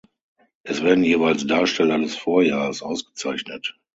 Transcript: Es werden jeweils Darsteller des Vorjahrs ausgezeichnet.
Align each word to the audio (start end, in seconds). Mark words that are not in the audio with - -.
Es 0.63 0.81
werden 0.81 1.03
jeweils 1.03 1.45
Darsteller 1.45 1.99
des 1.99 2.15
Vorjahrs 2.15 2.81
ausgezeichnet. 2.81 3.77